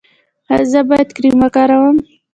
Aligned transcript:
ایا 0.53 0.65
زه 0.71 0.79
باید 0.89 1.09
کریم 1.15 1.35
وکاروم؟ 1.41 1.97